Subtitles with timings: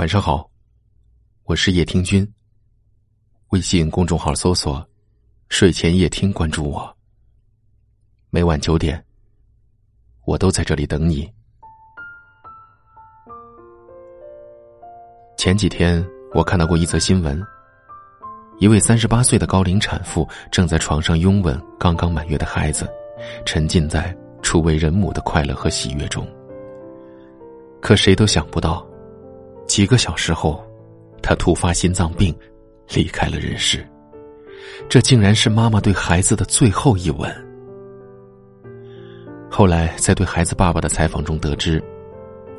[0.00, 0.50] 晚上好，
[1.44, 2.26] 我是叶听君。
[3.50, 4.82] 微信公众号搜索
[5.50, 6.96] “睡前夜听”，关注我。
[8.30, 9.04] 每晚九点，
[10.24, 11.30] 我都在这里等你。
[15.36, 17.38] 前几天我看到过一则新闻，
[18.58, 22.90] 一位三十八岁的高龄产妇正在床上拥吻刚刚满月的孩子，
[23.44, 26.26] 沉浸在初为人母的快乐和喜悦中。
[27.82, 28.82] 可谁都想不到，
[29.70, 30.60] 几个小时后，
[31.22, 32.34] 她突发心脏病，
[32.92, 33.86] 离开了人世。
[34.88, 37.32] 这竟然是妈妈对孩子的最后一吻。
[39.48, 41.80] 后来在对孩子爸爸的采访中得知，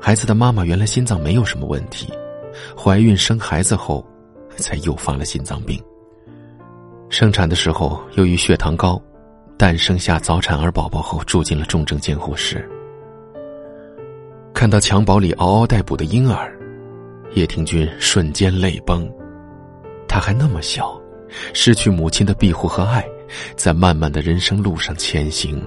[0.00, 2.12] 孩子的妈妈原来心脏没有什么问题，
[2.78, 4.06] 怀孕生孩子后，
[4.54, 5.82] 才诱发了心脏病。
[7.08, 9.02] 生产的时候由于血糖高，
[9.58, 12.64] 诞生下早产儿宝宝后住进了重症监护室。
[14.54, 16.56] 看到襁褓里嗷嗷待哺的婴儿，
[17.34, 19.10] 叶庭君瞬间泪崩。
[20.08, 21.00] 他还那么小，
[21.54, 23.06] 失去母亲的庇护和爱，
[23.56, 25.64] 在漫漫的人生路上前行，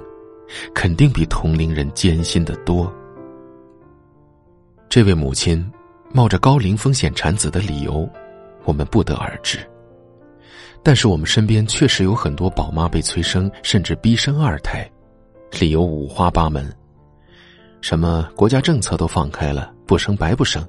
[0.73, 2.91] 肯定比同龄人艰辛的多。
[4.89, 5.65] 这位母亲
[6.11, 8.07] 冒着高龄风险产子的理由，
[8.65, 9.57] 我们不得而知。
[10.83, 14.85] 但是我们身边确实有很多宝妈被催生，甚至逼生二胎，
[15.59, 16.69] 理由五花八门。
[17.79, 20.61] 什么国家政策都放开了，不生白不生。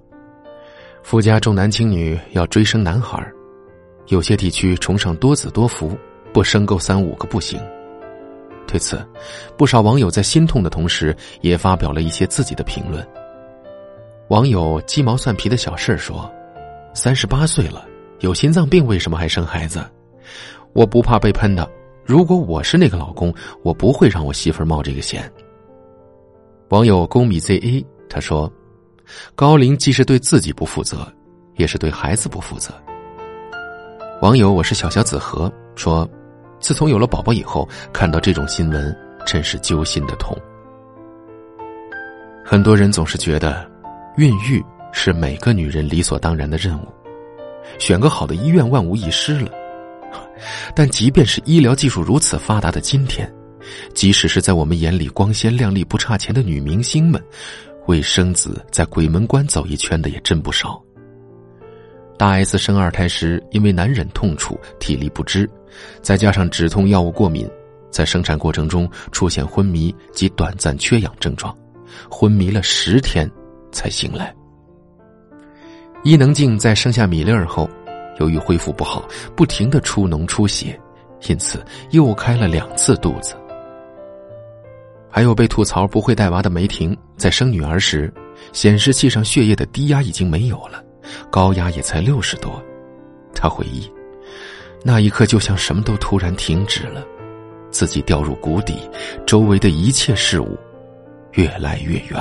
[1.05, 3.31] 富家重男轻女，要追生男孩
[4.07, 5.95] 有些地区崇尚多子多福，
[6.33, 7.61] 不生够三五个不行。
[8.67, 9.07] 对此，
[9.55, 13.07] 不少网友在心痛的同时，也发表了一些自己的评论。
[14.29, 16.29] 网友鸡毛蒜皮的小事说
[16.95, 17.85] ：“三十八岁了，
[18.21, 19.85] 有心脏病，为什么还生孩子？
[20.73, 21.71] 我不怕被喷的。
[22.03, 23.33] 如果我是那个老公，
[23.63, 25.31] 我不会让我媳妇冒这个险。”
[26.71, 28.51] 网友公米 ZA 他说
[29.35, 31.07] ：“高龄既是对自己不负责，
[31.57, 32.73] 也是对孩子不负责。”
[34.23, 36.09] 网友我是小小子河说
[36.61, 40.37] ：“自从有了宝宝以后，看到这种新闻，真是揪心的痛。”
[42.45, 43.69] 很多人总是觉得，
[44.17, 46.87] 孕育是每个女人理所当然的任务，
[47.79, 49.51] 选个好的医院万无一失了。
[50.75, 53.31] 但即便是医疗技术如此发达的今天，
[53.95, 57.23] 即使是在我们眼里光鲜亮丽、不差钱的女明星们，
[57.87, 60.81] 为生子在鬼门关走一圈的也真不少。
[62.17, 65.51] 大 S 生二胎时，因为难忍痛楚、体力不支，
[66.01, 67.51] 再加上止痛药物过敏，
[67.91, 71.57] 在生产过程中出现昏迷及短暂缺氧症状，
[72.09, 73.31] 昏迷了十天
[73.73, 74.35] 才醒来。
[76.05, 77.69] 伊能静在生下米粒儿后，
[78.21, 80.79] 由于恢复不好，不停的出脓出血，
[81.29, 83.35] 因此又开了两次肚子。
[85.15, 88.13] 还有被吐槽不会带娃的梅婷，在生女儿时，
[88.53, 90.83] 显示器上血液的低压已经没有了，
[91.31, 92.61] 高压也才六十多。
[93.33, 93.89] 她回忆，
[94.83, 97.07] 那一刻就像什么都突然停止了，
[97.71, 98.75] 自己掉入谷底，
[99.25, 100.59] 周围的一切事物
[101.35, 102.21] 越来越远。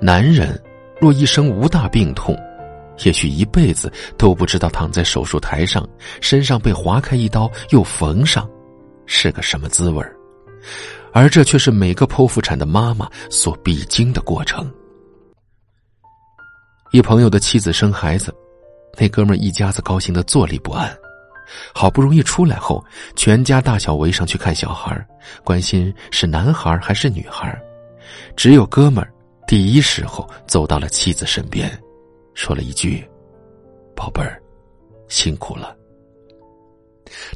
[0.00, 0.60] 男人
[1.00, 2.36] 若一生无大病痛，
[3.04, 5.88] 也许一辈子都不知道躺在手术台上，
[6.20, 8.50] 身上被划开一刀又缝上，
[9.06, 10.15] 是个什么滋味儿。
[11.12, 14.70] 而这却是每个剖腹产的妈妈所必经的过程。
[16.92, 18.34] 一朋友的妻子生孩子，
[18.98, 20.96] 那哥们一家子高兴的坐立不安。
[21.72, 22.84] 好不容易出来后，
[23.14, 25.06] 全家大小围上去看小孩，
[25.44, 27.56] 关心是男孩还是女孩。
[28.36, 29.12] 只有哥们儿
[29.46, 31.70] 第一时候走到了妻子身边，
[32.34, 33.08] 说了一句
[33.94, 34.42] ：“宝贝儿，
[35.08, 35.76] 辛苦了。”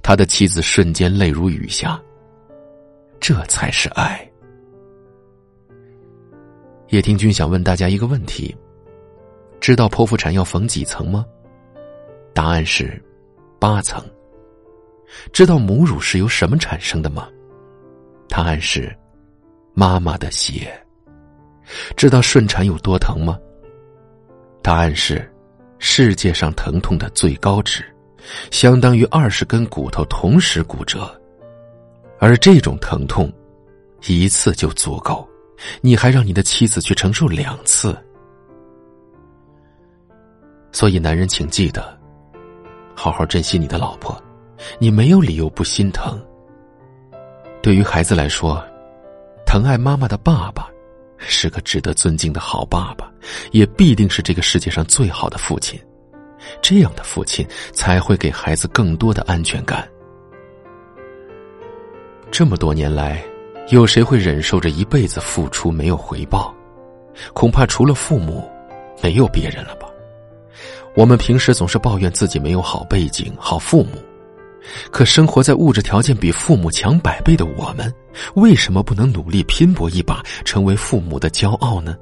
[0.03, 2.01] 他的妻子瞬间泪如雨下。
[3.21, 4.27] 这才是爱。
[6.89, 8.57] 叶听君想问大家一个问题：
[9.61, 11.25] 知道剖腹产要缝几层吗？
[12.33, 13.01] 答案是
[13.61, 14.03] 八层。
[15.33, 17.29] 知道母乳是由什么产生的吗？
[18.29, 18.97] 答案是
[19.75, 20.73] 妈妈的血。
[21.97, 23.39] 知道顺产有多疼吗？
[24.63, 25.31] 答案是
[25.79, 27.85] 世界上疼痛的最高值，
[28.51, 31.20] 相当于二十根骨头同时骨折。
[32.21, 33.33] 而这种疼痛，
[34.07, 35.27] 一次就足够，
[35.81, 37.97] 你还让你的妻子去承受两次。
[40.71, 41.99] 所以，男人请记得，
[42.95, 44.23] 好好珍惜你的老婆，
[44.79, 46.21] 你没有理由不心疼。
[47.63, 48.63] 对于孩子来说，
[49.47, 50.69] 疼爱妈妈的爸爸，
[51.17, 53.11] 是个值得尊敬的好爸爸，
[53.51, 55.81] 也必定是这个世界上最好的父亲。
[56.61, 59.89] 这样的父亲才会给孩子更多的安全感。
[62.31, 63.23] 这么多年来，
[63.69, 66.55] 有谁会忍受着一辈子付出没有回报？
[67.35, 68.49] 恐怕除了父母，
[69.03, 69.89] 没有别人了吧？
[70.95, 73.99] 我们平时总是抱怨自己没有好背景、好父母，
[74.91, 77.93] 可生活在物质条件比父母强百倍的我们，
[78.35, 81.97] 为什么不能努力拼搏一把，成为父母的骄傲呢？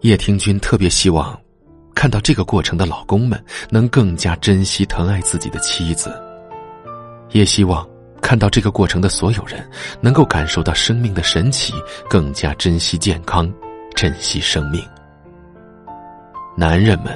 [0.00, 1.38] 叶听君特别希望，
[1.94, 6.10] 看到这个过程的老公们能更加珍惜、疼爱自己的妻子，
[7.30, 7.88] 也希望
[8.22, 9.68] 看到这个过程的所有人
[10.00, 11.74] 能够感受到生命的神奇，
[12.08, 13.52] 更加珍惜健康、
[13.94, 14.82] 珍惜生命。
[16.56, 17.12] 男人们，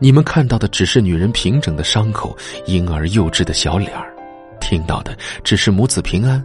[0.00, 2.36] 你们看到的只是女人平整的伤口、
[2.66, 4.12] 婴儿幼稚的小脸儿，
[4.60, 6.44] 听到的只是母子平安，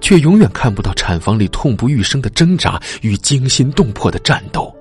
[0.00, 4.74] 却永远看不到产房里痛不欲生的挣扎与惊心动魄的战斗。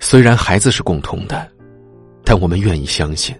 [0.00, 1.48] 虽然孩子是共同的，
[2.24, 3.34] 但我们愿意相信，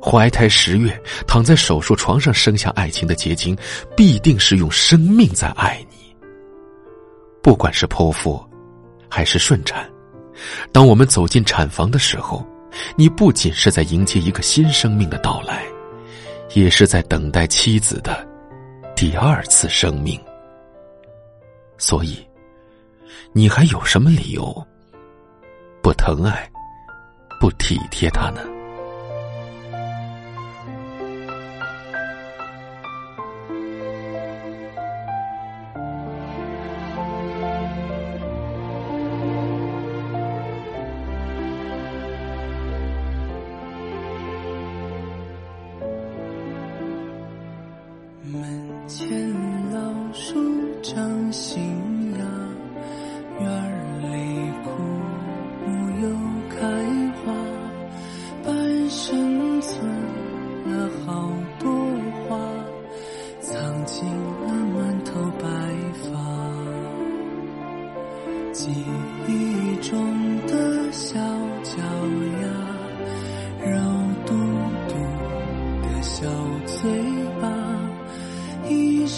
[0.00, 3.56] 怀胎十月躺在手术床上生下爱情的结晶，
[3.96, 6.14] 必定是用生命在爱你。
[7.42, 8.44] 不管是剖腹，
[9.08, 9.88] 还是顺产。
[10.70, 12.46] 当我们走进产房的时候，
[12.94, 15.64] 你不仅是在迎接一个新生命的到来，
[16.54, 18.26] 也是在等待妻子的
[18.94, 20.20] 第二次生命。
[21.78, 22.24] 所以，
[23.32, 24.66] 你还有什么理由
[25.82, 26.48] 不疼爱、
[27.40, 28.40] 不体贴他呢？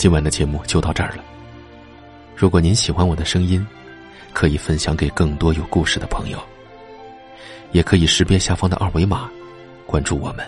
[0.00, 1.22] 今晚的节目就到这儿了。
[2.34, 3.64] 如果您喜欢我的声音，
[4.32, 6.38] 可以分享给更多有故事的朋友，
[7.72, 9.30] 也可以识别下方的二维码，
[9.84, 10.46] 关注我们。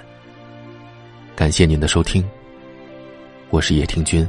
[1.37, 2.27] 感谢您的收听，
[3.51, 4.27] 我是叶听君，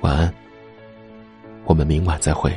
[0.00, 0.32] 晚安，
[1.64, 2.56] 我们明晚再会。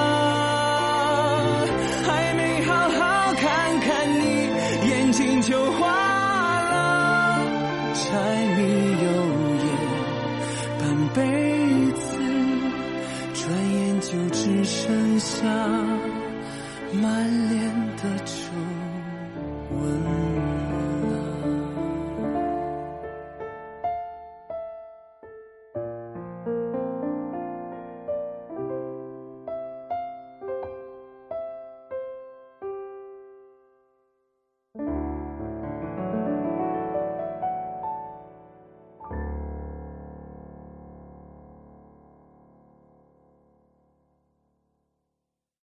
[8.63, 9.09] 你有
[9.57, 9.69] 夜
[10.77, 10.81] 半
[11.15, 11.19] 辈
[11.93, 12.05] 子
[13.33, 13.41] 转
[13.73, 15.47] 眼就只剩下
[16.93, 17.59] 满脸
[17.97, 18.33] 的皱
[19.75, 20.30] 纹。